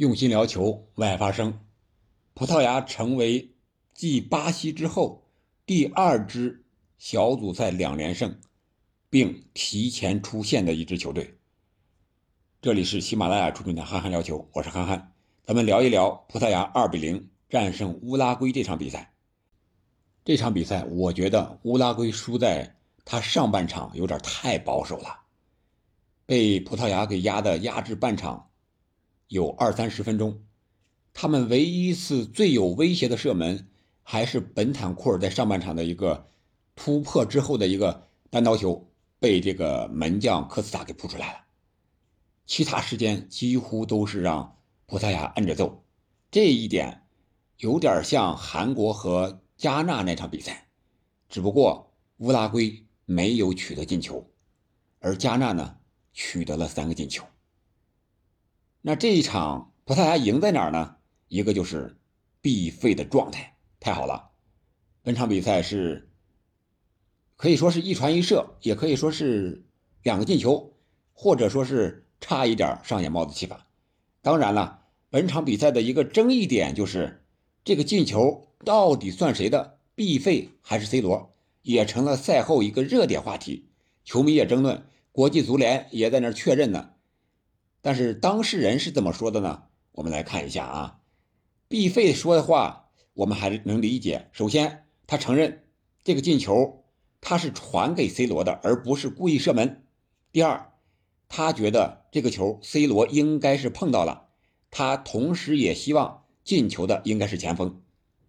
[0.00, 1.60] 用心聊球，为爱发声。
[2.32, 3.50] 葡萄牙成为
[3.92, 5.28] 继巴西之后
[5.66, 6.64] 第二支
[6.96, 8.40] 小组赛两连胜，
[9.10, 11.36] 并提前出线的一支球队。
[12.62, 15.12] 这里是喜马拉雅出品的《憨憨聊球》，我是憨憨，
[15.44, 19.12] 咱们聊一聊葡萄牙二比零战胜乌拉圭这场比赛。
[20.24, 22.74] 这场比赛，我觉得乌拉圭输在
[23.04, 25.24] 他上半场有点太保守了，
[26.24, 28.46] 被葡萄牙给压的压制半场。
[29.30, 30.42] 有二三十分钟，
[31.12, 33.68] 他们唯一一次最有威胁的射门，
[34.02, 36.26] 还是本坦库尔在上半场的一个
[36.74, 38.90] 突破之后的一个单刀球，
[39.20, 41.44] 被这个门将科斯塔给扑出来了。
[42.44, 45.84] 其他时间几乎都是让葡萄牙摁着揍，
[46.32, 47.06] 这一点
[47.58, 50.66] 有点像韩国和加纳那场比赛，
[51.28, 54.28] 只不过乌拉圭没有取得进球，
[54.98, 55.76] 而加纳呢
[56.12, 57.24] 取得了三个进球。
[58.82, 60.96] 那这一场葡萄牙赢在哪儿呢？
[61.28, 61.98] 一个就是
[62.40, 64.30] 必费的状态太好了。
[65.02, 66.08] 本场比赛是
[67.36, 69.66] 可以说是一传一射，也可以说是
[70.02, 70.72] 两个进球，
[71.12, 73.66] 或者说是差一点上演帽子戏法。
[74.22, 77.22] 当然了，本场比赛的一个争议点就是
[77.62, 83.68] 这个进球到底算谁的，必费还是 C 罗，也成了赛后一个热点话题。
[84.04, 86.94] 球迷也争论，国际足联也在那儿确认呢。
[87.82, 89.64] 但是当事人是怎么说的呢？
[89.92, 91.00] 我们来看一下啊，
[91.68, 94.28] 毕费说的话，我们还是能理解。
[94.32, 95.64] 首先，他承认
[96.04, 96.84] 这个进球
[97.20, 99.84] 他是传给 C 罗的，而不是故意射门。
[100.32, 100.72] 第二，
[101.28, 104.28] 他觉得这个球 C 罗应该是碰到了，
[104.70, 107.82] 他同时也希望进球的应该是前锋，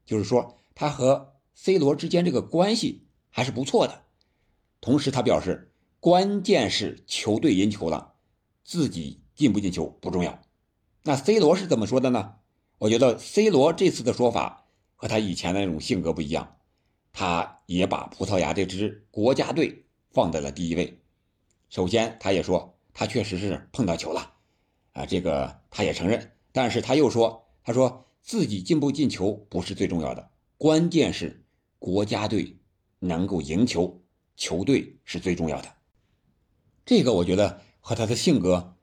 [0.05, 4.03] 就是说他和 C 罗之间这个关系还是不错的。
[4.81, 8.15] 同时，他表示关键是球队赢球了，
[8.65, 9.20] 自己。
[9.33, 10.39] 进不进球不重要，
[11.03, 12.35] 那 C 罗是怎么说的呢？
[12.77, 14.65] 我觉得 C 罗这次的说法
[14.95, 16.57] 和他以前的那种性格不一样，
[17.13, 21.01] 他也把葡萄牙这支国家队放在了第一位。
[21.69, 24.33] 首先，他也说他确实是碰到球了，
[24.93, 26.31] 啊，这个他也承认。
[26.51, 31.45] 但是他又说，他说自己进不进球不是最重要的，关键是
[31.79, 32.57] 国家队
[32.99, 34.03] 能够赢球，
[34.35, 35.71] 球队是最重要的。
[36.85, 38.75] 这个我觉得和他的性格。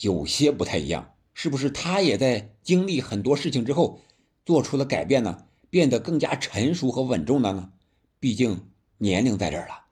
[0.00, 4.00] 有些不太一样，是不是他也在经历很多事情之后
[4.44, 5.46] 做出了改变呢？
[5.70, 7.72] 变得更加成熟和稳重了呢？
[8.18, 9.86] 毕竟年龄在这儿了。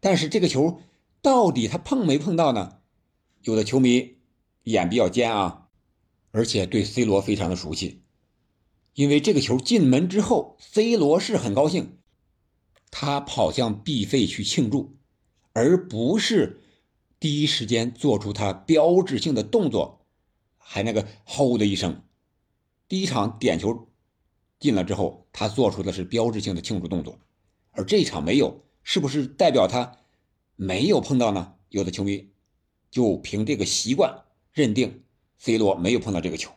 [0.00, 0.80] 但是这个球
[1.22, 2.78] 到底他碰没碰到呢？
[3.42, 4.16] 有的球迷
[4.64, 5.68] 眼比较尖啊，
[6.30, 8.02] 而且对 C 罗非常的熟悉，
[8.94, 11.98] 因为这个球进门之后，C 罗是很高兴，
[12.90, 14.96] 他跑向 B 费去庆祝，
[15.52, 16.60] 而不是。
[17.24, 20.04] 第一时间做出他标志性的动作，
[20.58, 22.02] 还那个吼的一声。
[22.86, 23.88] 第一场点球
[24.58, 27.18] 进了之后，他做出的是标志性的庆祝动作，
[27.70, 29.96] 而这一场没有，是不是代表他
[30.54, 31.54] 没有碰到呢？
[31.70, 32.30] 有的球迷
[32.90, 35.02] 就凭这个习惯认定
[35.38, 36.50] C 罗没有碰到这个球。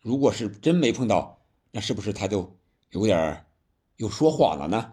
[0.00, 2.56] 如果是真没碰到，那是不是他就
[2.90, 3.44] 有点
[3.96, 4.92] 又说谎了呢？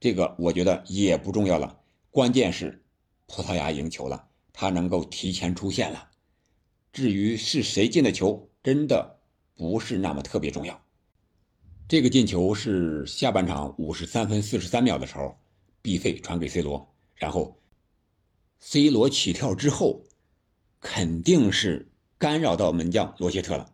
[0.00, 1.78] 这个我觉得也不重要了，
[2.10, 2.82] 关键是
[3.26, 4.27] 葡萄牙赢球了。
[4.60, 6.08] 他能够提前出现了，
[6.92, 9.20] 至于是谁进的球，真的
[9.54, 10.84] 不是那么特别重要。
[11.86, 15.38] 这个进球是下半场五十三分四十三秒的时候
[15.80, 17.56] ，，B 费传给 C 罗，然后
[18.58, 20.02] C 罗起跳之后，
[20.80, 21.88] 肯定是
[22.18, 23.72] 干扰到门将罗切特了。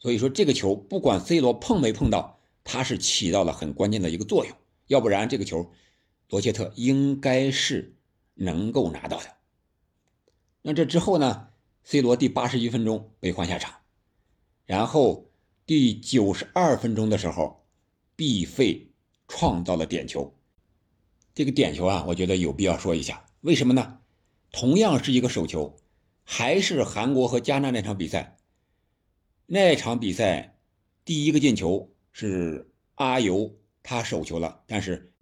[0.00, 4.54] 所以说这个球不管 C 罗碰没碰到，他是起到了很关键的一个作用，
[4.88, 5.72] 要不然这个球
[6.28, 7.96] 罗切特应该是
[8.34, 9.39] 能够拿到的。
[10.62, 11.48] 那这之后呢
[11.84, 13.74] ？C 罗第八十一分钟被换下场，
[14.66, 15.30] 然后
[15.64, 17.66] 第九十二分钟的时候，
[18.14, 18.92] 毕费
[19.26, 20.36] 创造了点球。
[21.34, 24.00] 这个点球啊，我觉得有必要说一下，为什么呢？
[24.52, 25.76] 同样是一个手球，
[26.24, 28.36] 还是韩国和加纳那场比赛。
[29.46, 30.58] 那场比赛
[31.04, 35.12] 第一个进球是阿尤他手球了，但是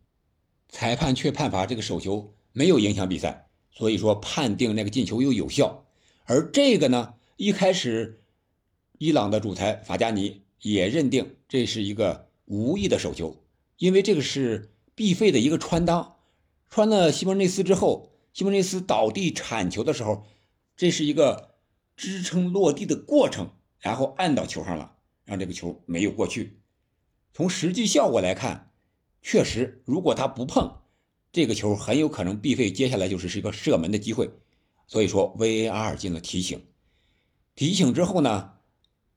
[0.69, 3.48] 裁判却判罚这个手球没有影响比赛。
[3.79, 5.85] 所以说，判定那个进球又有效，
[6.25, 8.21] 而这个呢，一开始
[8.99, 13.37] 伊朗的主裁法加尼也认定这是一个无意的手球，
[13.77, 16.15] 因为这个是必费的一个穿裆，
[16.69, 20.27] 穿了西蒙内斯之后，西蒙内斯倒地铲球的时候，
[20.77, 21.55] 这是一个
[21.97, 26.59] 支撑落地的过程，然后按到球上了，让这个球没有过去。
[27.33, 28.73] 从实际效果来看，
[29.23, 30.79] 确实，如果他不碰。
[31.31, 34.31] 这个球很有可能必费，接下来就是是一个射门的机会，
[34.87, 36.65] 所以说 VAR 进了提醒。
[37.55, 38.55] 提醒之后呢，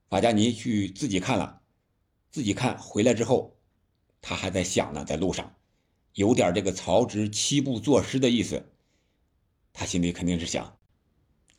[0.08, 1.62] 法加尼去自己看了，
[2.30, 3.56] 自己看回来之后，
[4.20, 5.54] 他还在想呢，在路上，
[6.14, 8.72] 有点这个曹植七步作诗的意思。
[9.72, 10.76] 他心里肯定是想，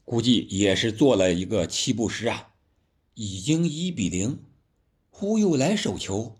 [0.05, 2.53] 估计也是做了一个七步诗啊。
[3.15, 4.43] 已经一比零，
[5.09, 6.39] 忽又来手球，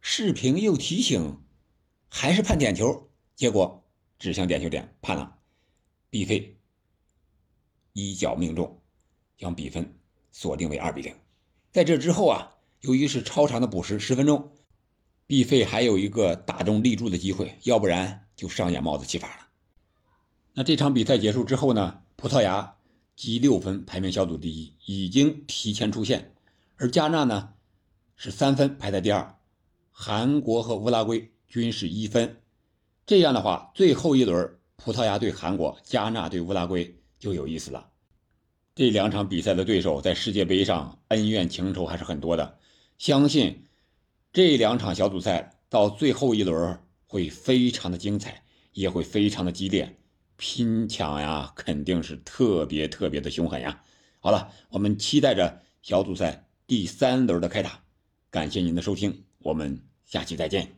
[0.00, 1.40] 视频又提醒，
[2.08, 3.07] 还是判点球，
[3.38, 3.84] 结果
[4.18, 5.38] 指向点球点判了，
[6.10, 6.58] 毕费
[7.92, 8.82] 一脚命中，
[9.36, 9.96] 将比分
[10.32, 11.14] 锁定为二比零。
[11.70, 14.50] 在这之后啊，由于是超长的补时十分钟，
[15.28, 19.48] 毕费还有一个打中立柱的机会，要不然就上演帽子戏法了。
[20.54, 22.76] 那这场比赛结束之后呢，葡萄牙
[23.14, 26.34] 积六分排名小组第一，已经提前出线，
[26.74, 27.54] 而加纳呢
[28.16, 29.38] 是三分排在第二，
[29.92, 32.42] 韩国和乌拉圭均是一分。
[33.08, 37.88] 这样的话，最后一轮葡萄牙对韩国，加纳对乌拉圭就有意思了。
[38.74, 42.58] 这两场比赛的对手在世界杯上恩怨情仇还是很多的，
[42.98, 43.64] 相信
[44.30, 48.42] 这两场小组赛到最后一轮会非常的精彩，
[48.74, 49.96] 也会非常的激烈，
[50.36, 53.82] 拼抢呀肯定是特别特别的凶狠呀。
[54.20, 57.82] 好了，我们期待着小组赛第三轮的开打，
[58.30, 60.77] 感谢您的收听，我们下期再见。